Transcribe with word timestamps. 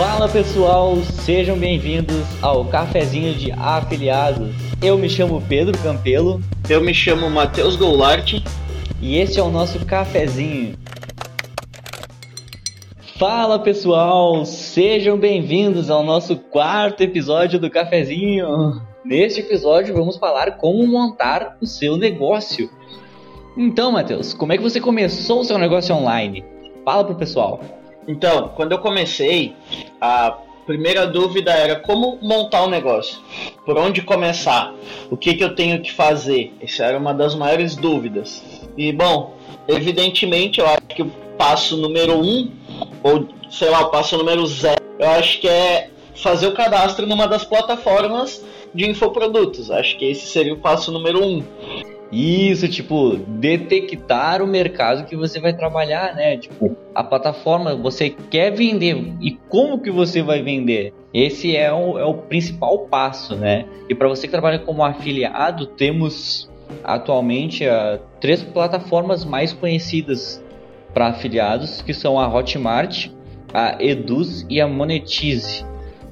Fala 0.00 0.30
pessoal, 0.30 0.96
sejam 1.04 1.58
bem-vindos 1.58 2.24
ao 2.40 2.64
Cafezinho 2.64 3.34
de 3.34 3.52
Afiliados. 3.52 4.48
Eu 4.82 4.96
me 4.96 5.10
chamo 5.10 5.42
Pedro 5.46 5.76
Campelo. 5.82 6.40
Eu 6.70 6.80
me 6.80 6.94
chamo 6.94 7.28
Matheus 7.28 7.76
Goulart. 7.76 8.42
E 9.02 9.18
este 9.18 9.38
é 9.38 9.42
o 9.42 9.50
nosso 9.50 9.84
cafezinho. 9.84 10.74
Fala 13.18 13.58
pessoal, 13.58 14.42
sejam 14.46 15.18
bem-vindos 15.18 15.90
ao 15.90 16.02
nosso 16.02 16.34
quarto 16.34 17.02
episódio 17.02 17.60
do 17.60 17.68
Cafezinho. 17.68 18.80
Neste 19.04 19.40
episódio 19.40 19.94
vamos 19.94 20.16
falar 20.16 20.52
como 20.52 20.86
montar 20.86 21.58
o 21.60 21.66
seu 21.66 21.98
negócio. 21.98 22.70
Então, 23.54 23.92
Matheus, 23.92 24.32
como 24.32 24.54
é 24.54 24.56
que 24.56 24.62
você 24.62 24.80
começou 24.80 25.40
o 25.40 25.44
seu 25.44 25.58
negócio 25.58 25.94
online? 25.94 26.42
Fala 26.86 27.04
pro 27.04 27.16
pessoal. 27.16 27.60
Então, 28.06 28.48
quando 28.56 28.72
eu 28.72 28.78
comecei, 28.78 29.54
a 30.00 30.36
primeira 30.66 31.06
dúvida 31.06 31.52
era 31.52 31.76
como 31.76 32.18
montar 32.22 32.64
um 32.64 32.68
negócio, 32.68 33.18
por 33.64 33.76
onde 33.76 34.02
começar, 34.02 34.72
o 35.10 35.16
que, 35.16 35.34
que 35.34 35.42
eu 35.42 35.54
tenho 35.54 35.80
que 35.80 35.92
fazer. 35.92 36.54
Essa 36.60 36.84
era 36.84 36.98
uma 36.98 37.12
das 37.12 37.34
maiores 37.34 37.74
dúvidas. 37.74 38.42
E 38.76 38.92
bom, 38.92 39.34
evidentemente 39.66 40.60
eu 40.60 40.66
acho 40.66 40.86
que 40.88 41.02
o 41.02 41.10
passo 41.36 41.76
número 41.76 42.18
um, 42.20 42.50
ou 43.02 43.28
sei 43.50 43.68
lá, 43.68 43.80
o 43.80 43.90
passo 43.90 44.16
número 44.16 44.46
zero, 44.46 44.80
eu 44.98 45.08
acho 45.10 45.40
que 45.40 45.48
é 45.48 45.90
fazer 46.14 46.46
o 46.46 46.52
cadastro 46.52 47.06
numa 47.06 47.26
das 47.26 47.44
plataformas 47.44 48.44
de 48.74 48.88
infoprodutos. 48.88 49.70
Acho 49.70 49.96
que 49.98 50.04
esse 50.04 50.26
seria 50.26 50.54
o 50.54 50.58
passo 50.58 50.92
número 50.92 51.24
um. 51.24 51.42
Isso, 52.12 52.68
tipo, 52.68 53.16
detectar 53.16 54.42
o 54.42 54.46
mercado 54.46 55.04
que 55.04 55.14
você 55.14 55.38
vai 55.38 55.52
trabalhar, 55.52 56.14
né? 56.14 56.36
Tipo, 56.36 56.76
a 56.92 57.04
plataforma 57.04 57.76
você 57.76 58.10
quer 58.10 58.50
vender 58.50 59.14
e 59.20 59.32
como 59.48 59.80
que 59.80 59.90
você 59.90 60.20
vai 60.20 60.42
vender. 60.42 60.92
Esse 61.14 61.56
é 61.56 61.72
o, 61.72 61.98
é 61.98 62.04
o 62.04 62.14
principal 62.14 62.80
passo, 62.86 63.36
né? 63.36 63.64
E 63.88 63.94
para 63.94 64.08
você 64.08 64.26
que 64.26 64.32
trabalha 64.32 64.58
como 64.58 64.84
afiliado, 64.84 65.66
temos 65.66 66.50
atualmente 66.82 67.64
uh, 67.64 68.00
três 68.20 68.42
plataformas 68.42 69.24
mais 69.24 69.52
conhecidas 69.52 70.42
para 70.92 71.08
afiliados, 71.08 71.80
que 71.80 71.94
são 71.94 72.18
a 72.18 72.32
Hotmart, 72.32 73.08
a 73.54 73.82
Eduz 73.82 74.44
e 74.48 74.60
a 74.60 74.66
Monetize, 74.66 75.64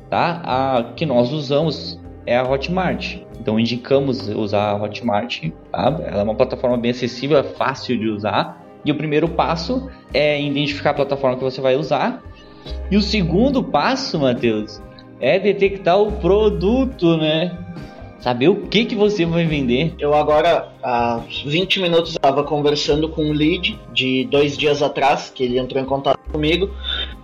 tá? 0.09 0.43
A 0.45 0.93
que 0.95 1.05
nós 1.05 1.33
usamos 1.33 1.99
é 2.29 2.37
a 2.37 2.43
Hotmart. 2.43 3.17
Então 3.41 3.59
indicamos 3.59 4.29
usar 4.29 4.71
a 4.71 4.77
Hotmart, 4.77 5.45
tá? 5.73 5.99
Ela 6.07 6.21
é 6.21 6.23
uma 6.23 6.35
plataforma 6.35 6.77
bem 6.77 6.91
acessível, 6.91 7.39
é 7.39 7.43
fácil 7.43 7.99
de 7.99 8.09
usar. 8.09 8.65
E 8.85 8.93
o 8.93 8.95
primeiro 8.95 9.29
passo 9.29 9.91
é 10.13 10.41
identificar 10.41 10.91
a 10.91 10.95
plataforma 10.95 11.37
que 11.37 11.45
você 11.45 11.61
vai 11.61 11.75
usar. 11.77 12.23
E 12.91 12.97
o 12.97 13.03
segundo 13.03 13.65
passo, 13.65 14.19
Matheus, 14.19 14.81
é 15.21 15.39
detectar 15.39 15.99
o 15.99 16.13
produto, 16.13 17.17
né? 17.17 17.57
Saber 18.21 18.49
o 18.49 18.67
que, 18.67 18.85
que 18.85 18.95
você 18.95 19.25
vai 19.25 19.47
vender. 19.47 19.95
Eu 19.99 20.13
agora, 20.13 20.69
há 20.83 21.23
20 21.47 21.81
minutos, 21.81 22.11
estava 22.11 22.43
conversando 22.43 23.09
com 23.09 23.25
um 23.25 23.33
lead 23.33 23.79
de 23.93 24.25
dois 24.25 24.57
dias 24.57 24.83
atrás, 24.83 25.31
que 25.35 25.45
ele 25.45 25.59
entrou 25.59 25.83
em 25.83 25.87
contato 25.87 26.19
comigo, 26.31 26.71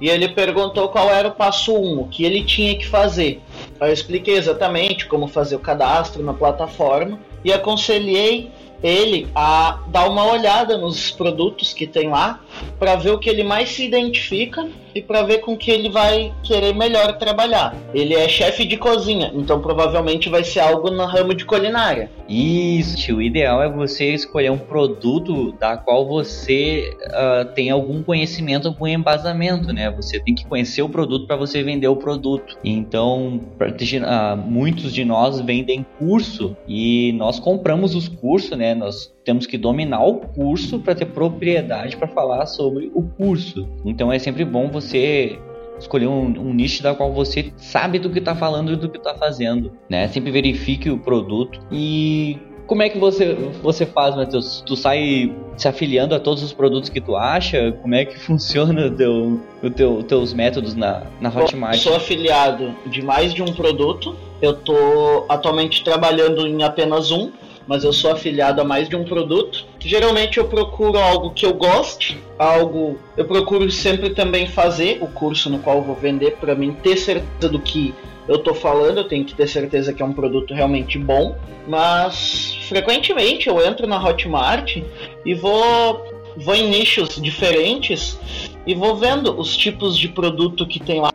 e 0.00 0.08
ele 0.08 0.28
perguntou 0.28 0.88
qual 0.88 1.10
era 1.10 1.28
o 1.28 1.32
passo 1.32 1.74
1, 1.74 1.76
um, 1.76 2.00
o 2.00 2.08
que 2.08 2.24
ele 2.24 2.44
tinha 2.44 2.76
que 2.78 2.86
fazer. 2.86 3.42
Eu 3.86 3.92
expliquei 3.92 4.36
exatamente 4.36 5.06
como 5.06 5.26
fazer 5.26 5.56
o 5.56 5.60
cadastro 5.60 6.22
na 6.22 6.32
plataforma 6.32 7.18
e 7.44 7.52
aconselhei 7.52 8.50
ele 8.82 9.26
a 9.34 9.80
dar 9.88 10.08
uma 10.08 10.30
olhada 10.30 10.76
nos 10.76 11.10
produtos 11.10 11.72
que 11.72 11.86
tem 11.86 12.08
lá 12.08 12.40
para 12.78 12.96
ver 12.96 13.10
o 13.10 13.18
que 13.18 13.30
ele 13.30 13.42
mais 13.42 13.70
se 13.70 13.84
identifica 13.84 14.68
e 14.94 15.02
para 15.02 15.22
ver 15.22 15.38
com 15.38 15.56
que 15.56 15.70
ele 15.70 15.90
vai 15.90 16.32
querer 16.42 16.74
melhor 16.74 17.18
trabalhar. 17.18 17.74
Ele 17.92 18.14
é 18.14 18.28
chefe 18.28 18.64
de 18.64 18.76
cozinha, 18.76 19.32
então 19.34 19.60
provavelmente 19.60 20.28
vai 20.28 20.44
ser 20.44 20.60
algo 20.60 20.90
no 20.90 21.04
ramo 21.04 21.34
de 21.34 21.44
culinária. 21.44 22.10
Isso, 22.28 23.16
o 23.16 23.20
ideal 23.20 23.62
é 23.62 23.68
você 23.68 24.14
escolher 24.14 24.50
um 24.50 24.58
produto 24.58 25.52
da 25.52 25.76
qual 25.76 26.06
você 26.06 26.96
uh, 27.06 27.44
tem 27.54 27.70
algum 27.70 28.02
conhecimento, 28.02 28.68
algum 28.68 28.86
embasamento, 28.86 29.72
né? 29.72 29.90
Você 29.90 30.20
tem 30.20 30.34
que 30.34 30.46
conhecer 30.46 30.82
o 30.82 30.88
produto 30.88 31.26
para 31.26 31.36
você 31.36 31.62
vender 31.62 31.88
o 31.88 31.96
produto. 31.96 32.56
Então, 32.64 33.40
uh, 33.60 34.36
muitos 34.36 34.94
de 34.94 35.04
nós 35.04 35.40
vendem 35.40 35.84
curso 35.98 36.56
e 36.68 37.12
nós 37.14 37.38
compramos 37.38 37.94
os 37.94 38.08
cursos, 38.08 38.56
né? 38.56 38.63
Nós 38.72 39.12
temos 39.24 39.46
que 39.48 39.58
dominar 39.58 40.04
o 40.04 40.20
curso 40.20 40.78
para 40.78 40.94
ter 40.94 41.06
propriedade 41.06 41.96
para 41.96 42.06
falar 42.06 42.46
sobre 42.46 42.92
o 42.94 43.02
curso. 43.02 43.68
Então 43.84 44.12
é 44.12 44.18
sempre 44.20 44.44
bom 44.44 44.70
você 44.70 45.36
escolher 45.76 46.06
um, 46.06 46.26
um, 46.26 46.54
nicho 46.54 46.84
da 46.84 46.94
qual 46.94 47.12
você 47.12 47.52
sabe 47.56 47.98
do 47.98 48.10
que 48.10 48.20
está 48.20 48.36
falando 48.36 48.72
e 48.72 48.76
do 48.76 48.88
que 48.88 48.98
está 48.98 49.16
fazendo, 49.16 49.72
né? 49.90 50.06
Sempre 50.06 50.30
verifique 50.30 50.88
o 50.88 50.98
produto 50.98 51.58
e 51.72 52.38
como 52.66 52.82
é 52.82 52.88
que 52.88 52.98
você, 52.98 53.34
você 53.62 53.84
faz, 53.84 54.16
Matheus? 54.16 54.62
Tu 54.64 54.74
sai 54.74 55.32
se 55.56 55.68
afiliando 55.68 56.14
a 56.14 56.20
todos 56.20 56.42
os 56.42 56.52
produtos 56.52 56.88
que 56.88 57.00
tu 57.00 57.14
acha? 57.14 57.72
Como 57.82 57.94
é 57.94 58.04
que 58.04 58.16
funciona 58.20 58.86
o 58.86 58.90
teu, 58.90 59.40
o 59.62 59.70
teu, 59.70 60.02
teus 60.02 60.32
métodos 60.32 60.74
na, 60.74 61.02
na 61.20 61.28
Hotmart? 61.28 61.74
Eu 61.74 61.80
sou 61.80 61.96
afiliado 61.96 62.74
de 62.86 63.02
mais 63.02 63.34
de 63.34 63.42
um 63.42 63.52
produto. 63.52 64.16
Eu 64.40 64.52
estou 64.52 65.26
atualmente 65.28 65.84
trabalhando 65.84 66.46
em 66.46 66.62
apenas 66.62 67.10
um, 67.10 67.30
mas 67.66 67.84
eu 67.84 67.92
sou 67.92 68.12
afiliado 68.12 68.60
a 68.60 68.64
mais 68.64 68.88
de 68.88 68.96
um 68.96 69.04
produto. 69.04 69.66
Geralmente 69.80 70.38
eu 70.38 70.46
procuro 70.46 70.98
algo 70.98 71.30
que 71.30 71.46
eu 71.46 71.54
goste, 71.54 72.18
algo. 72.38 72.98
Eu 73.16 73.24
procuro 73.24 73.70
sempre 73.70 74.10
também 74.10 74.46
fazer 74.46 74.98
o 75.00 75.06
curso 75.06 75.48
no 75.50 75.58
qual 75.58 75.82
vou 75.82 75.94
vender 75.94 76.36
para 76.36 76.54
mim 76.54 76.72
ter 76.72 76.96
certeza 76.96 77.48
do 77.48 77.58
que 77.58 77.94
eu 78.26 78.38
tô 78.38 78.54
falando, 78.54 78.98
eu 78.98 79.08
tenho 79.08 79.24
que 79.24 79.34
ter 79.34 79.46
certeza 79.46 79.92
que 79.92 80.02
é 80.02 80.04
um 80.04 80.12
produto 80.12 80.54
realmente 80.54 80.98
bom, 80.98 81.36
mas 81.68 82.56
frequentemente 82.68 83.48
eu 83.48 83.62
entro 83.62 83.86
na 83.86 84.02
Hotmart 84.02 84.78
e 85.24 85.34
vou 85.34 86.14
vou 86.36 86.54
em 86.54 86.68
nichos 86.68 87.20
diferentes 87.20 88.18
e 88.66 88.74
vou 88.74 88.96
vendo 88.96 89.38
os 89.38 89.56
tipos 89.56 89.96
de 89.96 90.08
produto 90.08 90.66
que 90.66 90.80
tem 90.80 91.00
lá 91.00 91.12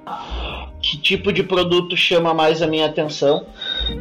que 0.81 0.97
tipo 0.97 1.33
de 1.33 1.43
produto 1.43 1.95
chama 1.97 2.33
mais 2.33 2.61
a 2.61 2.67
minha 2.67 2.85
atenção. 2.85 3.45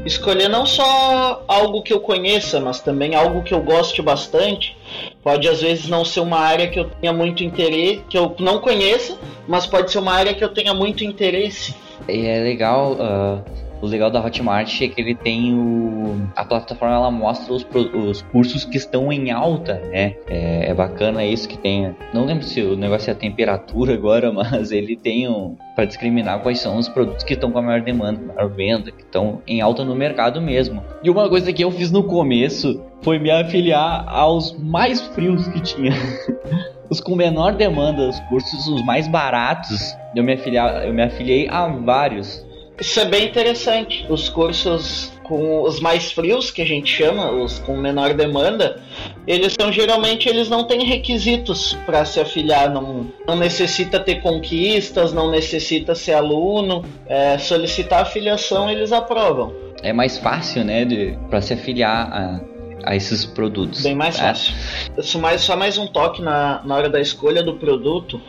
Escolher 0.05 0.49
não 0.49 0.66
só 0.66 1.44
algo 1.47 1.83
que 1.83 1.93
eu 1.93 2.00
conheça, 2.00 2.61
mas 2.61 2.81
também 2.81 3.15
algo 3.15 3.43
que 3.43 3.53
eu 3.53 3.62
goste 3.62 4.03
bastante. 4.03 4.77
Pode 5.22 5.49
às 5.49 5.61
vezes 5.61 5.89
não 5.89 6.05
ser 6.05 6.21
uma 6.21 6.39
área 6.39 6.69
que 6.69 6.78
eu 6.78 6.84
tenha 6.84 7.12
muito 7.12 7.44
interesse, 7.44 8.03
que 8.09 8.17
eu 8.17 8.34
não 8.38 8.59
conheça, 8.61 9.19
mas 9.47 9.67
pode 9.67 9.91
ser 9.91 9.99
uma 9.99 10.12
área 10.12 10.34
que 10.34 10.44
eu 10.44 10.49
tenha 10.49 10.75
muito 10.75 11.05
interesse. 11.05 11.75
E 12.09 12.27
é 12.27 12.41
legal. 12.41 12.93
Uh 12.93 13.68
o 13.81 13.87
legal 13.87 14.11
da 14.11 14.25
Hotmart 14.25 14.81
é 14.83 14.89
que 14.89 15.00
ele 15.00 15.15
tem 15.15 15.55
o. 15.55 16.28
A 16.34 16.44
plataforma 16.44 16.94
ela 16.94 17.11
mostra 17.11 17.53
os, 17.53 17.66
os 17.94 18.22
cursos 18.22 18.65
que 18.65 18.77
estão 18.77 19.12
em 19.12 19.31
alta, 19.31 19.75
né? 19.91 20.15
É, 20.28 20.71
é, 20.71 20.75
bacana 20.75 21.25
isso 21.25 21.49
que 21.49 21.56
tem. 21.56 21.94
Não 22.12 22.25
lembro 22.25 22.44
se 22.44 22.61
o 22.61 22.77
negócio 22.77 23.11
é 23.11 23.12
a 23.12 23.17
temperatura 23.17 23.94
agora, 23.94 24.31
mas 24.33 24.72
ele 24.72 24.97
tem 24.97 25.28
um. 25.28 25.56
para 25.77 25.84
discriminar 25.84 26.41
quais 26.41 26.59
são 26.61 26.77
os 26.77 26.88
produtos 26.88 27.25
que 27.25 27.34
estão 27.34 27.50
com 27.50 27.59
a 27.59 27.62
maior 27.62 27.81
demanda, 27.81 28.21
maior 28.21 28.49
venda, 28.50 28.91
que 28.91 29.03
estão 29.03 29.41
em 29.47 29.61
alta 29.61 29.84
no 29.84 29.94
mercado 29.94 30.41
mesmo. 30.41 30.83
E 31.03 31.11
uma 31.11 31.28
coisa 31.28 31.53
que 31.53 31.62
eu 31.62 31.71
fiz 31.71 31.91
no 31.91 32.03
começo 32.03 32.83
foi 33.03 33.19
me 33.19 33.31
afiliar 33.31 34.05
aos 34.09 34.59
mais 34.59 35.00
frios 35.00 35.47
que 35.49 35.61
tinha. 35.61 35.93
os 36.91 37.00
com 37.00 37.15
menor 37.15 37.55
demanda, 37.55 38.09
os 38.09 38.19
cursos 38.21 38.67
os 38.67 38.84
mais 38.84 39.06
baratos. 39.06 39.94
Eu 40.15 40.25
me, 40.25 40.33
afiliar, 40.33 40.87
eu 40.87 40.93
me 40.93 41.03
afiliei 41.03 41.49
a 41.49 41.69
vários. 41.69 42.47
Isso 42.81 43.00
é 43.00 43.05
bem 43.05 43.27
interessante. 43.27 44.06
Os 44.09 44.28
cursos 44.28 45.12
com 45.25 45.62
os 45.62 45.78
mais 45.78 46.11
frios, 46.11 46.50
que 46.50 46.62
a 46.62 46.65
gente 46.65 46.91
chama, 46.91 47.31
os 47.31 47.59
com 47.59 47.77
menor 47.77 48.15
demanda, 48.15 48.81
eles 49.27 49.55
são 49.61 49.71
geralmente 49.71 50.26
eles 50.26 50.49
não 50.49 50.64
têm 50.64 50.85
requisitos 50.85 51.76
para 51.85 52.05
se 52.06 52.19
afiliar, 52.19 52.70
não, 52.70 53.06
não 53.26 53.37
necessita 53.37 54.00
ter 54.00 54.23
conquistas, 54.23 55.12
não 55.12 55.31
necessita 55.31 55.94
ser 55.94 56.14
aluno, 56.14 56.82
é, 57.06 57.37
solicitar 57.37 58.02
afiliação 58.02 58.70
eles 58.70 58.91
aprovam. 58.91 59.52
É 59.82 59.93
mais 59.93 60.17
fácil, 60.17 60.64
né, 60.64 60.87
para 61.29 61.43
se 61.43 61.52
afiliar 61.52 62.11
a 62.11 62.41
a 62.84 62.94
esses 62.94 63.25
produtos. 63.25 63.82
Bem 63.82 63.94
mais 63.94 64.16
tá? 64.16 64.28
fácil. 64.28 64.54
Só 65.00 65.19
mais, 65.19 65.40
só 65.40 65.56
mais 65.56 65.78
um 65.78 65.86
toque 65.86 66.22
na, 66.22 66.62
na 66.64 66.76
hora 66.76 66.88
da 66.88 67.00
escolha 67.00 67.42
do 67.42 67.54
produto. 67.54 68.20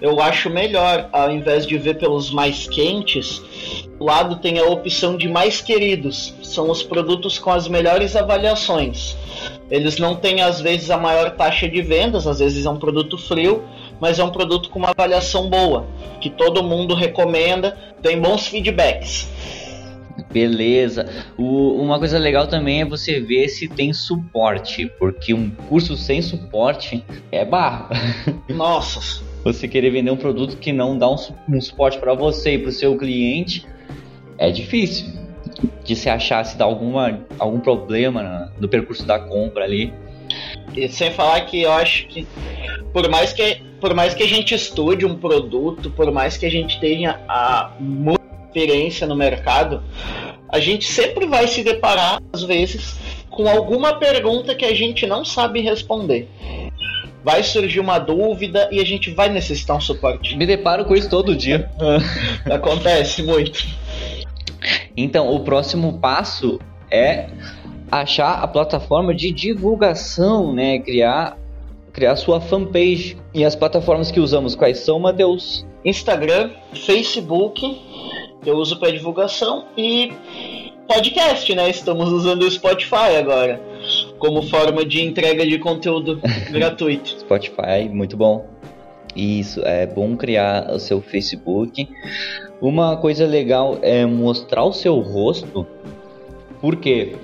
Eu 0.00 0.20
acho 0.20 0.50
melhor, 0.50 1.08
ao 1.12 1.30
invés 1.30 1.66
de 1.66 1.76
ver 1.78 1.98
pelos 1.98 2.30
mais 2.30 2.68
quentes, 2.68 3.42
o 3.98 4.04
lado 4.04 4.36
tem 4.36 4.58
a 4.58 4.64
opção 4.64 5.16
de 5.16 5.28
mais 5.28 5.60
queridos. 5.60 6.34
São 6.42 6.70
os 6.70 6.82
produtos 6.82 7.38
com 7.38 7.50
as 7.50 7.68
melhores 7.68 8.14
avaliações. 8.14 9.16
Eles 9.70 9.98
não 9.98 10.14
têm, 10.14 10.42
às 10.42 10.60
vezes, 10.60 10.90
a 10.90 10.98
maior 10.98 11.30
taxa 11.30 11.68
de 11.68 11.82
vendas, 11.82 12.26
às 12.26 12.38
vezes 12.38 12.66
é 12.66 12.70
um 12.70 12.76
produto 12.76 13.18
frio, 13.18 13.64
mas 14.00 14.18
é 14.18 14.24
um 14.24 14.30
produto 14.30 14.70
com 14.70 14.78
uma 14.78 14.90
avaliação 14.90 15.48
boa, 15.48 15.86
que 16.20 16.30
todo 16.30 16.62
mundo 16.62 16.94
recomenda, 16.94 17.76
tem 18.02 18.20
bons 18.20 18.46
feedbacks. 18.46 19.28
Beleza. 20.36 21.08
O, 21.38 21.82
uma 21.82 21.98
coisa 21.98 22.18
legal 22.18 22.46
também 22.46 22.82
é 22.82 22.84
você 22.84 23.18
ver 23.18 23.48
se 23.48 23.66
tem 23.66 23.94
suporte, 23.94 24.84
porque 24.98 25.32
um 25.32 25.48
curso 25.48 25.96
sem 25.96 26.20
suporte 26.20 27.02
é 27.32 27.42
barro. 27.42 27.88
Nossa, 28.46 29.22
você 29.42 29.66
querer 29.66 29.88
vender 29.88 30.10
um 30.10 30.16
produto 30.16 30.58
que 30.58 30.74
não 30.74 30.98
dá 30.98 31.10
um, 31.10 31.16
um 31.48 31.58
suporte 31.58 31.98
para 31.98 32.12
você 32.12 32.52
e 32.52 32.58
para 32.58 32.68
o 32.68 32.72
seu 32.72 32.98
cliente, 32.98 33.64
é 34.36 34.50
difícil 34.50 35.10
de 35.82 35.96
se 35.96 36.10
achar 36.10 36.44
se 36.44 36.58
dá 36.58 36.66
alguma, 36.66 37.18
algum 37.38 37.58
problema 37.58 38.52
no 38.60 38.68
percurso 38.68 39.06
da 39.06 39.18
compra 39.18 39.64
ali. 39.64 39.90
E 40.76 40.86
sem 40.86 41.12
falar 41.12 41.40
que 41.46 41.62
eu 41.62 41.72
acho 41.72 42.08
que 42.08 42.26
por 42.92 43.08
mais 43.08 43.32
que 43.32 43.62
por 43.80 43.94
mais 43.94 44.12
que 44.12 44.22
a 44.22 44.28
gente 44.28 44.54
estude 44.54 45.06
um 45.06 45.16
produto, 45.16 45.90
por 45.90 46.12
mais 46.12 46.36
que 46.36 46.44
a 46.44 46.50
gente 46.50 46.78
tenha 46.78 47.20
a 47.26 47.72
muita 47.80 48.26
experiência 48.56 49.06
no 49.06 49.14
mercado, 49.14 49.82
a 50.48 50.60
gente 50.60 50.86
sempre 50.86 51.26
vai 51.26 51.46
se 51.46 51.62
deparar 51.62 52.20
às 52.32 52.42
vezes 52.42 52.96
com 53.30 53.48
alguma 53.48 53.98
pergunta 53.98 54.54
que 54.54 54.64
a 54.64 54.74
gente 54.74 55.06
não 55.06 55.24
sabe 55.24 55.60
responder. 55.60 56.28
Vai 57.22 57.42
surgir 57.42 57.80
uma 57.80 57.98
dúvida 57.98 58.68
e 58.70 58.80
a 58.80 58.84
gente 58.84 59.10
vai 59.10 59.28
necessitar 59.28 59.76
um 59.76 59.80
suporte. 59.80 60.36
Me 60.36 60.46
deparo 60.46 60.84
com 60.84 60.94
isso 60.94 61.10
todo 61.10 61.34
dia. 61.34 61.68
Acontece 62.50 63.22
muito. 63.22 63.66
Então, 64.96 65.34
o 65.34 65.40
próximo 65.40 65.98
passo 65.98 66.58
é 66.90 67.28
achar 67.90 68.42
a 68.42 68.46
plataforma 68.46 69.14
de 69.14 69.32
divulgação, 69.32 70.52
né? 70.54 70.78
Criar 70.78 71.36
criar 71.96 72.14
sua 72.16 72.42
fanpage. 72.42 73.16
E 73.32 73.42
as 73.42 73.56
plataformas 73.56 74.10
que 74.10 74.20
usamos 74.20 74.54
quais 74.54 74.80
são, 74.80 75.00
Matheus? 75.00 75.66
Instagram, 75.82 76.50
Facebook, 76.74 77.80
eu 78.44 78.56
uso 78.56 78.78
para 78.78 78.90
divulgação 78.90 79.66
e 79.76 80.12
podcast, 80.88 81.54
né? 81.54 81.68
Estamos 81.70 82.12
usando 82.12 82.42
o 82.42 82.50
Spotify 82.50 83.16
agora 83.18 83.60
como 84.18 84.42
forma 84.42 84.84
de 84.84 85.02
entrega 85.02 85.46
de 85.46 85.58
conteúdo 85.58 86.20
gratuito. 86.50 87.20
Spotify, 87.20 87.88
muito 87.90 88.16
bom. 88.16 88.46
Isso, 89.14 89.62
é 89.64 89.86
bom 89.86 90.16
criar 90.16 90.70
o 90.70 90.78
seu 90.78 91.00
Facebook. 91.00 91.88
Uma 92.60 92.96
coisa 92.96 93.26
legal 93.26 93.78
é 93.82 94.04
mostrar 94.04 94.64
o 94.64 94.72
seu 94.72 94.98
rosto. 95.00 95.66
Por 96.60 96.76
quê? 96.76 97.16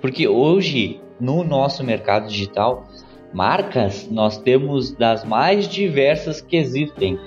Porque 0.00 0.26
hoje, 0.26 1.00
no 1.20 1.44
nosso 1.44 1.84
mercado 1.84 2.28
digital, 2.28 2.88
marcas 3.32 4.08
nós 4.10 4.38
temos 4.38 4.92
das 4.92 5.24
mais 5.24 5.68
diversas 5.68 6.40
que 6.40 6.56
existem. 6.56 7.18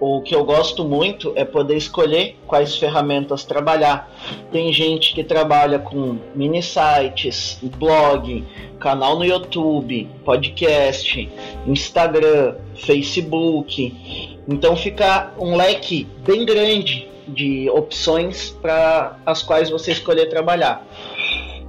O 0.00 0.22
que 0.22 0.32
eu 0.34 0.44
gosto 0.44 0.84
muito 0.84 1.32
é 1.34 1.44
poder 1.44 1.76
escolher 1.76 2.36
quais 2.46 2.76
ferramentas 2.76 3.44
trabalhar. 3.44 4.08
Tem 4.52 4.72
gente 4.72 5.12
que 5.12 5.24
trabalha 5.24 5.80
com 5.80 6.18
mini 6.36 6.62
sites, 6.62 7.58
blog, 7.62 8.44
canal 8.78 9.18
no 9.18 9.24
YouTube, 9.24 10.08
podcast, 10.24 11.28
Instagram, 11.66 12.54
Facebook. 12.76 14.38
Então 14.48 14.76
fica 14.76 15.32
um 15.36 15.56
leque 15.56 16.06
bem 16.24 16.46
grande 16.46 17.08
de 17.26 17.68
opções 17.68 18.50
para 18.62 19.18
as 19.26 19.42
quais 19.42 19.68
você 19.68 19.90
escolher 19.90 20.26
trabalhar 20.26 20.86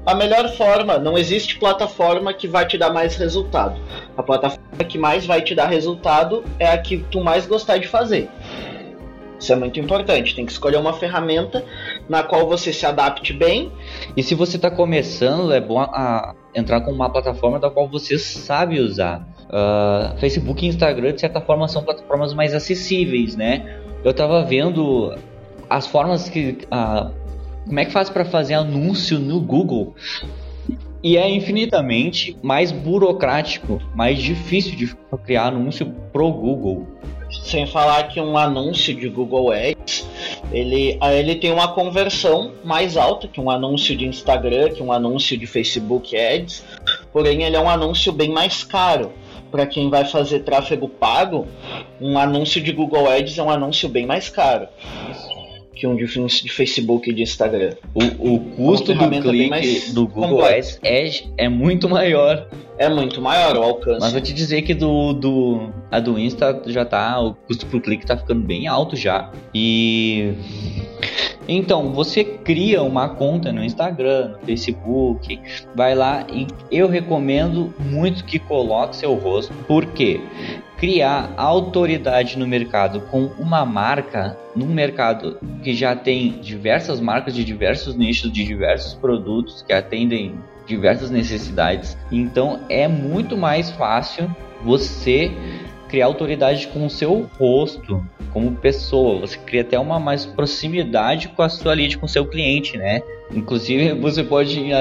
a 0.05 0.15
melhor 0.15 0.49
forma, 0.53 0.97
não 0.97 1.17
existe 1.17 1.59
plataforma 1.59 2.33
que 2.33 2.47
vai 2.47 2.65
te 2.65 2.77
dar 2.77 2.91
mais 2.91 3.15
resultado. 3.15 3.79
A 4.17 4.23
plataforma 4.23 4.83
que 4.87 4.97
mais 4.97 5.25
vai 5.25 5.41
te 5.41 5.53
dar 5.53 5.67
resultado 5.67 6.43
é 6.57 6.67
a 6.67 6.77
que 6.77 6.97
tu 7.11 7.23
mais 7.23 7.45
gostar 7.45 7.77
de 7.77 7.87
fazer. 7.87 8.29
Isso 9.39 9.53
é 9.53 9.55
muito 9.55 9.79
importante. 9.79 10.35
Tem 10.35 10.45
que 10.45 10.51
escolher 10.51 10.77
uma 10.77 10.93
ferramenta 10.93 11.63
na 12.09 12.23
qual 12.23 12.47
você 12.47 12.73
se 12.73 12.85
adapte 12.85 13.31
bem. 13.31 13.71
E 14.15 14.21
se 14.21 14.35
você 14.35 14.57
está 14.57 14.69
começando, 14.69 15.53
é 15.53 15.61
bom 15.61 15.79
a, 15.79 16.35
entrar 16.53 16.81
com 16.81 16.91
uma 16.91 17.09
plataforma 17.09 17.57
da 17.59 17.69
qual 17.69 17.87
você 17.87 18.17
sabe 18.17 18.79
usar. 18.79 19.25
Uh, 19.45 20.17
Facebook 20.19 20.65
e 20.65 20.69
Instagram, 20.69 21.13
de 21.13 21.21
certa 21.21 21.39
forma, 21.39 21.67
são 21.67 21.83
plataformas 21.83 22.33
mais 22.33 22.53
acessíveis, 22.53 23.35
né? 23.35 23.79
Eu 24.03 24.11
estava 24.11 24.43
vendo 24.43 25.15
as 25.69 25.87
formas 25.87 26.27
que 26.29 26.57
uh, 26.65 27.13
como 27.69 27.79
é 27.79 27.85
que 27.85 27.91
faz 27.91 28.09
para 28.09 28.25
fazer 28.25 28.55
anúncio 28.55 29.19
no 29.19 29.39
Google? 29.39 29.93
E 31.03 31.17
é 31.17 31.29
infinitamente 31.29 32.35
mais 32.41 32.71
burocrático, 32.71 33.79
mais 33.93 34.17
difícil 34.19 34.75
de 34.75 34.97
criar 35.23 35.49
anúncio 35.49 35.85
pro 36.11 36.31
Google. 36.31 36.87
Sem 37.43 37.67
falar 37.67 38.07
que 38.07 38.19
um 38.19 38.35
anúncio 38.35 38.95
de 38.95 39.07
Google 39.07 39.51
Ads, 39.51 40.03
ele, 40.51 40.97
ele 40.99 41.35
tem 41.35 41.51
uma 41.51 41.67
conversão 41.67 42.53
mais 42.65 42.97
alta 42.97 43.27
que 43.27 43.39
um 43.39 43.51
anúncio 43.51 43.95
de 43.95 44.07
Instagram, 44.07 44.71
que 44.71 44.81
um 44.81 44.91
anúncio 44.91 45.37
de 45.37 45.45
Facebook 45.45 46.17
Ads, 46.17 46.65
porém 47.13 47.43
ele 47.43 47.55
é 47.55 47.59
um 47.59 47.69
anúncio 47.69 48.11
bem 48.11 48.31
mais 48.31 48.63
caro. 48.63 49.11
Para 49.51 49.67
quem 49.67 49.91
vai 49.91 50.05
fazer 50.05 50.39
tráfego 50.39 50.89
pago, 50.89 51.47
um 52.01 52.17
anúncio 52.17 52.61
de 52.61 52.71
Google 52.71 53.07
Ads 53.07 53.37
é 53.37 53.43
um 53.43 53.51
anúncio 53.51 53.87
bem 53.87 54.07
mais 54.07 54.27
caro 54.27 54.67
que 55.79 55.87
um 55.87 55.95
de, 55.95 56.05
de 56.05 56.51
Facebook 56.51 57.09
e 57.09 57.13
de 57.13 57.23
Instagram. 57.23 57.75
O, 57.93 58.35
o 58.35 58.39
custo 58.51 58.93
do 58.93 59.09
clique 59.21 59.91
do 59.91 60.05
Google 60.05 60.43
Ads 60.43 60.79
é, 60.83 61.09
é 61.37 61.49
muito 61.49 61.87
maior. 61.87 62.47
É 62.77 62.89
muito 62.89 63.21
maior 63.21 63.57
o 63.57 63.63
alcance. 63.63 63.99
Mas 63.99 64.11
vou 64.11 64.21
te 64.21 64.33
dizer 64.33 64.61
que 64.61 64.73
do, 64.73 65.13
do 65.13 65.69
a 65.91 65.99
do 65.99 66.19
Insta 66.19 66.61
já 66.67 66.85
tá, 66.85 67.19
o 67.19 67.33
custo 67.33 67.65
por 67.65 67.81
clique 67.81 68.05
tá 68.05 68.17
ficando 68.17 68.41
bem 68.45 68.67
alto 68.67 68.95
já. 68.95 69.31
E 69.53 70.33
então, 71.47 71.91
você 71.91 72.23
cria 72.23 72.83
uma 72.83 73.09
conta 73.09 73.51
no 73.51 73.63
Instagram, 73.63 74.33
no 74.39 74.45
Facebook, 74.45 75.39
vai 75.73 75.95
lá 75.95 76.25
e 76.31 76.45
eu 76.71 76.87
recomendo 76.87 77.73
muito 77.79 78.23
que 78.23 78.37
coloque 78.37 78.95
seu 78.95 79.15
rosto, 79.15 79.51
porque 79.67 80.21
criar 80.79 81.33
autoridade 81.35 82.39
no 82.39 82.47
mercado 82.47 83.01
com 83.01 83.25
uma 83.37 83.65
marca, 83.65 84.37
num 84.55 84.67
mercado 84.67 85.37
que 85.61 85.73
já 85.73 85.93
tem 85.93 86.39
diversas 86.39 87.01
marcas 87.01 87.35
de 87.35 87.43
diversos 87.43 87.95
nichos, 87.95 88.31
de 88.31 88.45
diversos 88.45 88.93
produtos 88.93 89.61
que 89.61 89.73
atendem 89.73 90.39
diversas 90.65 91.11
necessidades. 91.11 91.97
Então 92.09 92.61
é 92.69 92.87
muito 92.87 93.35
mais 93.35 93.69
fácil 93.71 94.33
você 94.63 95.31
criar 95.89 96.05
autoridade 96.05 96.67
com 96.67 96.85
o 96.85 96.89
seu 96.89 97.29
rosto 97.37 98.05
como 98.31 98.55
pessoa. 98.55 99.19
Você 99.19 99.37
cria 99.37 99.61
até 99.61 99.77
uma 99.77 99.99
mais 99.99 100.25
proximidade 100.25 101.27
com 101.29 101.41
a 101.41 101.49
sua 101.49 101.73
lead, 101.73 101.97
com 101.97 102.05
o 102.05 102.09
seu 102.09 102.25
cliente, 102.25 102.77
né? 102.77 103.01
Inclusive 103.31 103.93
você 103.93 104.23
pode 104.23 104.71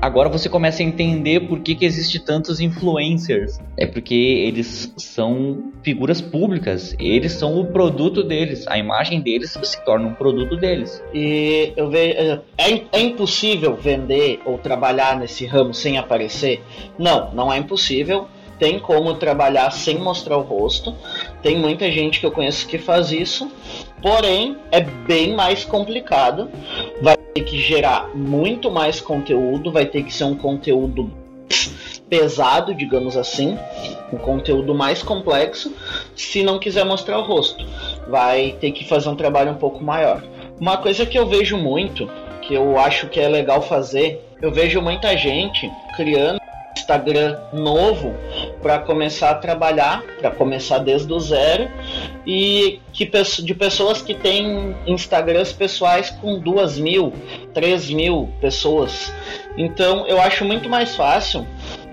agora 0.00 0.28
você 0.28 0.50
começa 0.50 0.82
a 0.82 0.86
entender 0.86 1.40
por 1.40 1.60
que, 1.60 1.74
que 1.74 1.84
existe 1.84 2.18
tantos 2.18 2.60
influencers. 2.60 3.58
É 3.76 3.86
porque 3.86 4.14
eles 4.14 4.92
são 4.98 5.72
figuras 5.82 6.20
públicas, 6.20 6.94
eles 6.98 7.32
são 7.32 7.58
o 7.58 7.66
produto 7.66 8.22
deles, 8.22 8.66
a 8.68 8.76
imagem 8.76 9.20
deles 9.20 9.58
se 9.62 9.84
torna 9.84 10.08
um 10.08 10.14
produto 10.14 10.56
deles. 10.56 11.02
E 11.14 11.72
eu 11.74 11.88
vejo 11.88 12.18
é, 12.18 12.40
é, 12.58 12.82
é 12.92 13.00
impossível 13.00 13.76
vender 13.76 14.40
ou 14.44 14.58
trabalhar 14.58 15.18
nesse 15.18 15.46
ramo 15.46 15.72
sem 15.72 15.96
aparecer? 15.96 16.62
Não, 16.98 17.32
não 17.32 17.52
é 17.52 17.56
impossível 17.56 18.28
tem 18.58 18.78
como 18.78 19.14
trabalhar 19.14 19.70
sem 19.70 19.98
mostrar 19.98 20.36
o 20.36 20.42
rosto. 20.42 20.94
Tem 21.42 21.58
muita 21.58 21.90
gente 21.90 22.20
que 22.20 22.26
eu 22.26 22.32
conheço 22.32 22.66
que 22.66 22.78
faz 22.78 23.10
isso, 23.10 23.50
porém 24.00 24.56
é 24.70 24.80
bem 24.80 25.34
mais 25.34 25.64
complicado. 25.64 26.50
Vai 27.00 27.16
ter 27.16 27.42
que 27.42 27.58
gerar 27.58 28.10
muito 28.14 28.70
mais 28.70 29.00
conteúdo, 29.00 29.72
vai 29.72 29.86
ter 29.86 30.02
que 30.02 30.14
ser 30.14 30.24
um 30.24 30.36
conteúdo 30.36 31.10
pesado, 32.08 32.74
digamos 32.74 33.16
assim, 33.16 33.58
um 34.12 34.18
conteúdo 34.18 34.74
mais 34.74 35.02
complexo, 35.02 35.74
se 36.14 36.42
não 36.42 36.58
quiser 36.58 36.84
mostrar 36.84 37.18
o 37.18 37.22
rosto. 37.22 37.66
Vai 38.08 38.56
ter 38.60 38.70
que 38.72 38.86
fazer 38.86 39.08
um 39.08 39.16
trabalho 39.16 39.52
um 39.52 39.56
pouco 39.56 39.82
maior. 39.82 40.22
Uma 40.60 40.76
coisa 40.76 41.04
que 41.04 41.18
eu 41.18 41.26
vejo 41.26 41.56
muito, 41.56 42.08
que 42.42 42.54
eu 42.54 42.78
acho 42.78 43.08
que 43.08 43.18
é 43.18 43.28
legal 43.28 43.62
fazer, 43.62 44.24
eu 44.40 44.52
vejo 44.52 44.80
muita 44.80 45.16
gente 45.16 45.70
criando 45.96 46.43
Instagram 46.84 47.38
novo 47.50 48.14
para 48.62 48.78
começar 48.78 49.30
a 49.30 49.34
trabalhar, 49.34 50.02
para 50.20 50.30
começar 50.30 50.78
desde 50.78 51.10
o 51.10 51.18
zero 51.18 51.70
e 52.26 52.78
que 52.92 53.10
de 53.42 53.54
pessoas 53.54 54.02
que 54.02 54.14
têm 54.14 54.76
Instagrams 54.86 55.52
pessoais 55.52 56.10
com 56.10 56.38
duas 56.38 56.78
mil, 56.78 57.12
três 57.54 57.88
mil 57.88 58.28
pessoas. 58.40 59.12
Então 59.56 60.06
eu 60.06 60.20
acho 60.20 60.44
muito 60.44 60.68
mais 60.68 60.94
fácil 60.94 61.46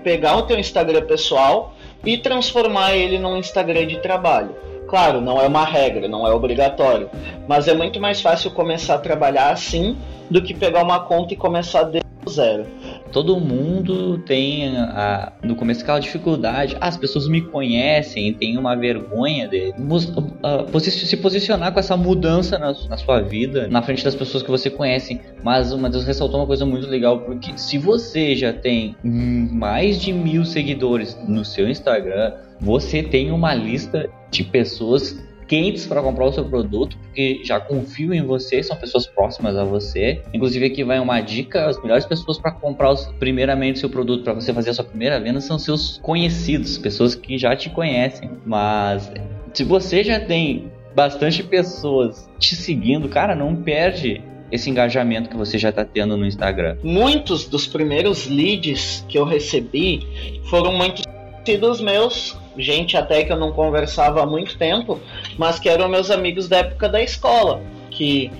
pegar 0.04 0.36
o 0.36 0.42
teu 0.42 0.58
Instagram 0.58 1.06
pessoal 1.06 1.74
e 2.04 2.18
transformar 2.18 2.94
ele 2.94 3.18
num 3.18 3.38
Instagram 3.38 3.86
de 3.86 3.98
trabalho. 3.98 4.54
Claro, 4.86 5.22
não 5.22 5.40
é 5.40 5.46
uma 5.46 5.64
regra, 5.64 6.06
não 6.06 6.26
é 6.26 6.34
obrigatório, 6.34 7.08
mas 7.48 7.66
é 7.66 7.72
muito 7.72 7.98
mais 7.98 8.20
fácil 8.20 8.50
começar 8.50 8.96
a 8.96 8.98
trabalhar 8.98 9.50
assim 9.50 9.96
do 10.30 10.42
que 10.42 10.52
pegar 10.52 10.82
uma 10.82 11.00
conta 11.00 11.32
e 11.32 11.36
começar 11.36 11.82
o 11.82 11.90
zero 12.28 12.66
todo 13.12 13.38
mundo 13.38 14.18
tem 14.18 14.76
a, 14.78 15.32
no 15.42 15.54
começo 15.54 15.82
aquela 15.82 16.00
dificuldade. 16.00 16.76
Ah, 16.80 16.88
as 16.88 16.96
pessoas 16.96 17.28
me 17.28 17.42
conhecem, 17.42 18.32
tem 18.32 18.56
uma 18.56 18.74
vergonha 18.74 19.46
de 19.46 19.72
uh, 19.78 20.80
se 20.80 21.16
posicionar 21.18 21.72
com 21.72 21.78
essa 21.78 21.96
mudança 21.96 22.58
na, 22.58 22.74
na, 22.88 22.96
sua 22.96 23.20
vida, 23.20 23.68
na 23.68 23.82
frente 23.82 24.02
das 24.02 24.14
pessoas 24.14 24.42
que 24.42 24.50
você 24.50 24.70
conhece. 24.70 25.20
Mas 25.44 25.72
Matheus 25.74 26.04
ressaltou 26.04 26.40
uma 26.40 26.46
coisa 26.46 26.64
muito 26.64 26.88
legal, 26.88 27.20
porque 27.20 27.52
se 27.56 27.78
você 27.78 28.34
já 28.34 28.52
tem 28.52 28.96
mais 29.02 30.00
de 30.00 30.12
mil 30.12 30.44
seguidores 30.44 31.16
no 31.28 31.44
seu 31.44 31.68
Instagram, 31.68 32.32
você 32.58 33.02
tem 33.02 33.30
uma 33.30 33.54
lista 33.54 34.08
de 34.30 34.42
pessoas 34.42 35.18
quentes 35.46 35.86
para 35.86 36.02
comprar 36.02 36.26
o 36.26 36.32
seu 36.32 36.44
produto, 36.44 36.96
porque 36.98 37.40
já 37.44 37.60
confiam 37.60 38.12
em 38.12 38.22
você, 38.22 38.62
são 38.62 38.76
pessoas 38.76 39.06
próximas 39.06 39.56
a 39.56 39.64
você. 39.64 40.22
Inclusive 40.32 40.66
aqui 40.66 40.84
vai 40.84 40.98
uma 40.98 41.20
dica, 41.20 41.66
as 41.66 41.80
melhores 41.82 42.04
pessoas 42.04 42.38
para 42.38 42.52
comprar 42.52 42.90
os, 42.90 43.06
primeiramente 43.18 43.76
o 43.76 43.80
seu 43.80 43.90
produto 43.90 44.24
para 44.24 44.32
você 44.32 44.52
fazer 44.52 44.70
a 44.70 44.74
sua 44.74 44.84
primeira 44.84 45.20
venda 45.20 45.40
são 45.40 45.58
seus 45.58 45.98
conhecidos, 46.02 46.78
pessoas 46.78 47.14
que 47.14 47.38
já 47.38 47.54
te 47.54 47.70
conhecem. 47.70 48.30
Mas 48.44 49.12
se 49.52 49.64
você 49.64 50.02
já 50.02 50.20
tem 50.20 50.70
bastante 50.94 51.42
pessoas 51.42 52.28
te 52.38 52.54
seguindo, 52.54 53.08
cara, 53.08 53.34
não 53.34 53.56
perde 53.56 54.22
esse 54.50 54.68
engajamento 54.68 55.30
que 55.30 55.36
você 55.36 55.56
já 55.56 55.70
está 55.70 55.84
tendo 55.84 56.16
no 56.16 56.26
Instagram. 56.26 56.76
Muitos 56.82 57.46
dos 57.46 57.66
primeiros 57.66 58.26
leads 58.26 59.04
que 59.08 59.18
eu 59.18 59.24
recebi 59.24 60.06
foram 60.50 60.74
muitos 60.74 61.04
conhecidos 61.06 61.80
meus 61.80 62.36
gente 62.56 62.96
até 62.96 63.24
que 63.24 63.32
eu 63.32 63.36
não 63.36 63.52
conversava 63.52 64.22
há 64.22 64.26
muito 64.26 64.56
tempo, 64.56 65.00
mas 65.38 65.58
que 65.58 65.68
eram 65.68 65.88
meus 65.88 66.10
amigos 66.10 66.48
da 66.48 66.58
época 66.58 66.88
da 66.88 67.02
escola, 67.02 67.62
que 67.90 68.30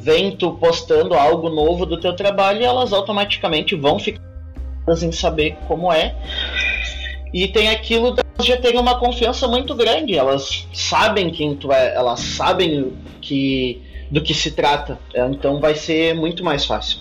vem 0.00 0.36
tu 0.36 0.52
postando 0.52 1.14
algo 1.14 1.48
novo 1.48 1.84
do 1.84 2.00
teu 2.00 2.14
trabalho 2.14 2.60
e 2.60 2.64
elas 2.64 2.92
automaticamente 2.92 3.74
vão 3.74 3.98
ficar 3.98 4.22
em 5.02 5.12
saber 5.12 5.56
como 5.66 5.92
é. 5.92 6.14
E 7.32 7.46
tem 7.48 7.68
aquilo 7.68 8.14
de 8.14 8.22
já 8.46 8.56
terem 8.56 8.80
uma 8.80 8.98
confiança 8.98 9.46
muito 9.46 9.74
grande, 9.74 10.16
elas 10.16 10.66
sabem 10.72 11.30
quem 11.30 11.54
tu 11.54 11.72
é, 11.72 11.94
elas 11.94 12.20
sabem 12.20 12.92
que 13.20 13.82
do 14.10 14.22
que 14.22 14.32
se 14.32 14.52
trata, 14.52 14.98
então 15.14 15.60
vai 15.60 15.74
ser 15.74 16.14
muito 16.14 16.42
mais 16.42 16.64
fácil. 16.64 17.00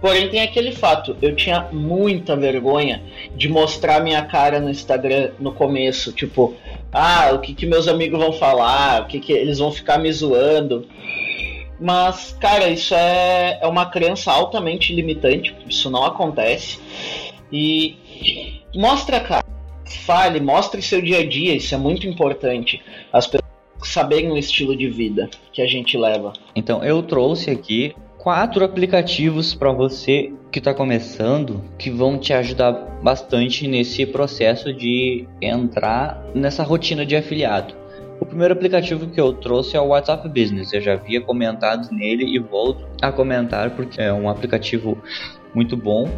Porém, 0.00 0.28
tem 0.28 0.40
aquele 0.42 0.72
fato: 0.72 1.16
eu 1.20 1.34
tinha 1.34 1.68
muita 1.72 2.36
vergonha 2.36 3.02
de 3.34 3.48
mostrar 3.48 4.00
minha 4.00 4.22
cara 4.22 4.60
no 4.60 4.70
Instagram 4.70 5.30
no 5.38 5.52
começo. 5.52 6.12
Tipo, 6.12 6.54
ah, 6.92 7.32
o 7.34 7.40
que, 7.40 7.54
que 7.54 7.66
meus 7.66 7.88
amigos 7.88 8.18
vão 8.18 8.32
falar, 8.32 9.02
o 9.02 9.06
que, 9.06 9.20
que 9.20 9.32
eles 9.32 9.58
vão 9.58 9.72
ficar 9.72 9.98
me 9.98 10.12
zoando. 10.12 10.86
Mas, 11.80 12.36
cara, 12.40 12.68
isso 12.68 12.94
é, 12.94 13.58
é 13.62 13.66
uma 13.66 13.86
crença 13.86 14.32
altamente 14.32 14.92
limitante, 14.92 15.54
isso 15.68 15.88
não 15.88 16.04
acontece. 16.04 16.78
E 17.52 17.96
mostra, 18.74 19.20
cara, 19.20 19.44
fale, 20.04 20.40
mostre 20.40 20.82
seu 20.82 21.00
dia 21.00 21.20
a 21.20 21.26
dia, 21.26 21.54
isso 21.54 21.74
é 21.74 21.78
muito 21.78 22.06
importante. 22.06 22.82
As 23.12 23.26
pessoas 23.26 23.48
saberem 23.84 24.30
o 24.30 24.36
estilo 24.36 24.76
de 24.76 24.88
vida 24.88 25.30
que 25.52 25.62
a 25.62 25.66
gente 25.66 25.96
leva. 25.96 26.32
Então, 26.54 26.82
eu 26.82 27.00
trouxe 27.00 27.50
aqui 27.50 27.94
quatro 28.18 28.64
aplicativos 28.64 29.54
para 29.54 29.72
você 29.72 30.32
que 30.50 30.58
está 30.58 30.74
começando 30.74 31.62
que 31.78 31.88
vão 31.88 32.18
te 32.18 32.32
ajudar 32.32 32.72
bastante 33.02 33.68
nesse 33.68 34.04
processo 34.04 34.72
de 34.72 35.26
entrar 35.40 36.22
nessa 36.34 36.62
rotina 36.62 37.06
de 37.06 37.14
afiliado. 37.16 37.74
O 38.20 38.26
primeiro 38.26 38.52
aplicativo 38.52 39.06
que 39.06 39.20
eu 39.20 39.32
trouxe 39.32 39.76
é 39.76 39.80
o 39.80 39.86
WhatsApp 39.88 40.28
Business. 40.28 40.72
Eu 40.72 40.80
já 40.80 40.94
havia 40.94 41.20
comentado 41.20 41.88
nele 41.92 42.24
e 42.24 42.38
volto 42.40 42.84
a 43.00 43.12
comentar 43.12 43.70
porque 43.70 44.00
é 44.00 44.12
um 44.12 44.28
aplicativo 44.28 44.98
muito 45.54 45.76
bom. 45.76 46.08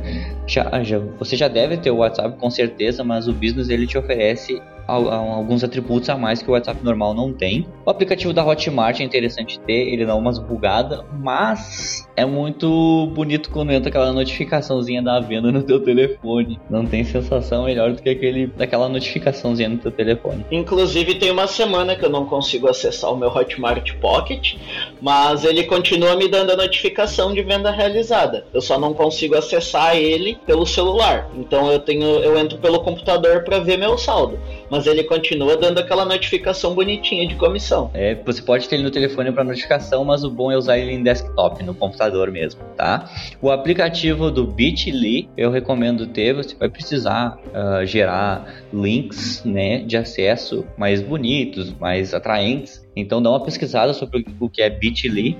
Já, 0.46 0.82
já, 0.82 0.98
você 0.98 1.36
já 1.36 1.48
deve 1.48 1.76
ter 1.76 1.90
o 1.90 1.98
WhatsApp 1.98 2.38
com 2.38 2.48
certeza, 2.50 3.04
mas 3.04 3.28
o 3.28 3.32
Business 3.32 3.68
ele 3.68 3.86
te 3.86 3.98
oferece 3.98 4.60
alguns 4.90 5.62
atributos 5.62 6.08
a 6.08 6.16
mais 6.16 6.42
que 6.42 6.50
o 6.50 6.52
WhatsApp 6.52 6.82
normal 6.84 7.14
não 7.14 7.32
tem. 7.32 7.66
O 7.84 7.90
aplicativo 7.90 8.32
da 8.32 8.44
Hotmart 8.44 9.00
é 9.00 9.04
interessante 9.04 9.58
ter, 9.60 9.88
ele 9.92 10.04
dá 10.04 10.14
umas 10.14 10.38
bugadas, 10.38 11.00
mas 11.20 12.08
é 12.16 12.24
muito 12.24 13.06
bonito 13.14 13.50
quando 13.50 13.72
entra 13.72 13.88
aquela 13.88 14.12
notificaçãozinha 14.12 15.02
da 15.02 15.20
venda 15.20 15.50
no 15.52 15.62
teu 15.62 15.80
telefone. 15.80 16.60
Não 16.68 16.84
tem 16.84 17.04
sensação 17.04 17.64
melhor 17.64 17.92
do 17.92 18.02
que 18.02 18.10
aquele, 18.10 18.46
daquela 18.48 18.88
notificaçãozinha 18.88 19.68
no 19.68 19.78
teu 19.78 19.90
telefone. 19.90 20.44
Inclusive 20.50 21.14
tem 21.14 21.30
uma 21.30 21.46
semana 21.46 21.96
que 21.96 22.04
eu 22.04 22.10
não 22.10 22.26
consigo 22.26 22.68
acessar 22.68 23.12
o 23.12 23.16
meu 23.16 23.28
Hotmart 23.28 23.94
Pocket, 23.96 24.56
mas 25.00 25.44
ele 25.44 25.64
continua 25.64 26.16
me 26.16 26.28
dando 26.28 26.52
a 26.52 26.56
notificação 26.56 27.32
de 27.32 27.42
venda 27.42 27.70
realizada. 27.70 28.44
Eu 28.52 28.60
só 28.60 28.78
não 28.78 28.92
consigo 28.92 29.36
acessar 29.36 29.96
ele 29.96 30.38
pelo 30.46 30.66
celular. 30.66 31.28
Então 31.34 31.70
eu 31.70 31.78
tenho 31.78 32.00
eu 32.20 32.38
entro 32.38 32.58
pelo 32.58 32.80
computador 32.80 33.44
para 33.44 33.58
ver 33.58 33.78
meu 33.78 33.96
saldo 33.96 34.38
mas 34.70 34.79
ele 34.86 35.04
continua 35.04 35.56
dando 35.56 35.78
aquela 35.78 36.04
notificação 36.04 36.74
bonitinha 36.74 37.26
de 37.26 37.34
comissão. 37.34 37.90
É, 37.94 38.14
você 38.14 38.42
pode 38.42 38.68
ter 38.68 38.76
ele 38.76 38.84
no 38.84 38.90
telefone 38.90 39.32
para 39.32 39.44
notificação, 39.44 40.04
mas 40.04 40.24
o 40.24 40.30
bom 40.30 40.50
é 40.50 40.56
usar 40.56 40.78
ele 40.78 40.92
em 40.92 41.02
desktop, 41.02 41.62
no 41.62 41.74
computador 41.74 42.30
mesmo, 42.30 42.60
tá? 42.76 43.10
O 43.40 43.50
aplicativo 43.50 44.30
do 44.30 44.46
Bitly 44.46 45.28
eu 45.36 45.50
recomendo 45.50 46.06
ter, 46.06 46.34
você 46.34 46.54
vai 46.54 46.68
precisar 46.68 47.38
uh, 47.48 47.84
gerar 47.84 48.62
links, 48.72 49.42
né, 49.44 49.78
de 49.78 49.96
acesso 49.96 50.64
mais 50.76 51.00
bonitos, 51.00 51.72
mais 51.78 52.14
atraentes. 52.14 52.86
Então 52.94 53.22
dá 53.22 53.30
uma 53.30 53.42
pesquisada 53.42 53.92
sobre 53.92 54.24
o 54.38 54.48
que 54.48 54.62
é 54.62 54.70
Bitly, 54.70 55.36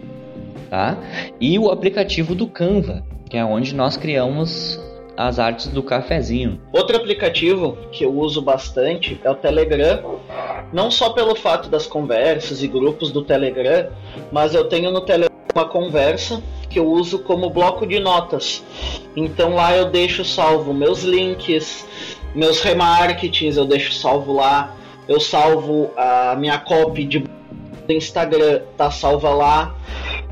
tá? 0.69 0.99
E 1.41 1.59
o 1.59 1.71
aplicativo 1.71 2.35
do 2.35 2.47
Canva, 2.47 3.05
que 3.29 3.37
é 3.37 3.45
onde 3.45 3.75
nós 3.75 3.97
criamos 3.97 4.81
as 5.21 5.39
artes 5.39 5.67
do 5.67 5.83
cafezinho. 5.83 6.59
Outro 6.73 6.97
aplicativo 6.97 7.77
que 7.93 8.05
eu 8.05 8.12
uso 8.12 8.41
bastante 8.41 9.21
é 9.23 9.31
o 9.31 9.35
Telegram, 9.35 10.19
não 10.73 10.91
só 10.91 11.11
pelo 11.11 11.35
fato 11.35 11.69
das 11.69 11.87
conversas 11.87 12.62
e 12.62 12.67
grupos 12.67 13.12
do 13.12 13.23
Telegram, 13.23 13.91
mas 14.33 14.55
eu 14.55 14.65
tenho 14.65 14.91
no 14.91 15.03
Telegram 15.03 15.31
uma 15.55 15.69
conversa 15.69 16.43
que 16.71 16.79
eu 16.79 16.87
uso 16.87 17.19
como 17.19 17.50
bloco 17.50 17.87
de 17.87 18.00
notas. 18.00 18.65
Então 19.15 19.55
lá 19.55 19.77
eu 19.77 19.91
deixo 19.91 20.25
salvo 20.25 20.73
meus 20.73 21.03
links, 21.03 21.87
meus 22.35 22.62
remarketings, 22.62 23.59
eu 23.59 23.67
deixo 23.67 23.93
salvo 23.93 24.33
lá. 24.33 24.75
Eu 25.07 25.21
salvo 25.21 25.91
a 25.99 26.35
minha 26.39 26.59
copy 26.59 27.05
de 27.05 27.25
Instagram, 27.89 28.62
tá 28.77 28.91
salva 28.91 29.31
lá, 29.31 29.75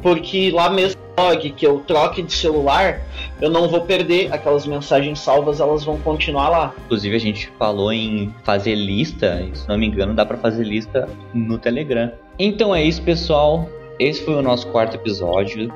porque 0.01 0.51
lá 0.51 0.71
mesmo 0.71 1.08
blog 1.19 1.51
que 1.51 1.67
eu 1.67 1.81
troque 1.81 2.23
de 2.23 2.33
celular, 2.33 3.01
eu 3.41 3.51
não 3.51 3.69
vou 3.69 3.81
perder 3.81 4.33
aquelas 4.33 4.65
mensagens 4.67 5.19
salvas, 5.19 5.59
elas 5.59 5.85
vão 5.85 5.99
continuar 5.99 6.49
lá. 6.49 6.75
Inclusive 6.85 7.17
a 7.17 7.19
gente 7.21 7.53
falou 7.59 7.93
em 7.93 8.33
fazer 8.45 8.77
lista, 8.77 9.45
se 9.53 9.69
não 9.69 9.77
me 9.77 9.87
engano, 9.87 10.15
dá 10.15 10.25
para 10.25 10.37
fazer 10.37 10.65
lista 10.65 11.09
no 11.35 11.59
Telegram. 11.59 12.13
Então 12.39 12.75
é 12.75 12.85
isso, 12.85 13.03
pessoal. 13.03 13.69
Esse 13.99 14.25
foi 14.25 14.35
o 14.35 14.43
nosso 14.43 14.69
quarto 14.69 14.95
episódio. 14.95 15.73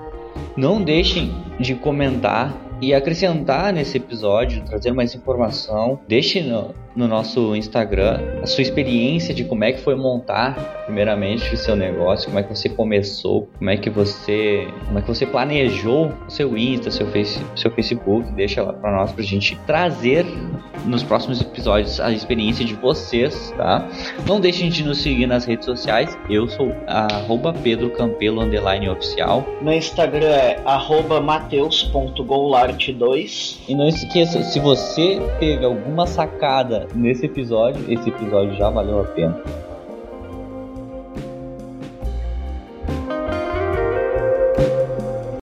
Não 0.56 0.80
deixem 0.80 1.34
de 1.58 1.74
comentar 1.74 2.54
e 2.80 2.94
acrescentar 2.94 3.72
nesse 3.72 3.96
episódio, 3.96 4.64
trazer 4.64 4.92
mais 4.92 5.12
informação. 5.14 5.98
Deixe 6.06 6.40
no, 6.40 6.72
no 6.94 7.08
nosso 7.08 7.54
Instagram 7.56 8.20
a 8.42 8.46
sua 8.46 8.62
experiência 8.62 9.34
de 9.34 9.44
como 9.44 9.64
é 9.64 9.72
que 9.72 9.80
foi 9.80 9.94
montar 9.94 10.54
primeiramente 10.84 11.54
o 11.54 11.56
seu 11.56 11.76
negócio, 11.76 12.26
como 12.26 12.38
é 12.38 12.42
que 12.42 12.54
você 12.54 12.68
começou, 12.68 13.48
como 13.58 13.70
é 13.70 13.76
que 13.76 13.88
você, 13.88 14.68
como 14.86 14.98
é 14.98 15.02
que 15.02 15.08
você 15.08 15.26
planejou 15.26 16.12
o 16.26 16.30
seu 16.30 16.56
Insta, 16.56 16.90
seu, 16.90 17.06
face, 17.06 17.40
seu 17.56 17.70
Facebook, 17.70 18.30
deixa 18.32 18.62
lá 18.62 18.72
para 18.72 18.92
nós 18.92 19.12
pra 19.12 19.22
gente 19.22 19.56
trazer 19.66 20.26
nos 20.84 21.02
próximos 21.02 21.40
episódios 21.40 21.98
a 22.00 22.10
experiência 22.10 22.64
de 22.64 22.74
vocês, 22.74 23.54
tá? 23.56 23.88
Não 24.26 24.40
deixem 24.40 24.68
de 24.68 24.82
nos 24.84 25.00
seguir 25.00 25.26
nas 25.26 25.44
redes 25.44 25.64
sociais. 25.64 26.18
Eu 26.28 26.48
sou 26.48 26.74
arroba 26.86 27.52
Pedro 27.52 27.90
Campelo 27.90 28.40
underline 28.40 28.88
oficial. 28.88 29.46
No 29.60 29.72
Instagram 29.72 30.26
é 30.26 30.60
arroba 30.64 31.20
mateus.golart2. 31.20 33.58
E 33.68 33.74
não 33.74 33.88
esqueça, 33.88 34.42
se 34.42 34.58
você 34.58 35.20
teve 35.38 35.64
alguma 35.64 36.06
sacada 36.06 36.81
nesse 36.94 37.26
episódio, 37.26 37.80
esse 37.92 38.08
episódio 38.08 38.54
já 38.56 38.70
valeu 38.70 39.00
a 39.00 39.04
pena. 39.04 39.40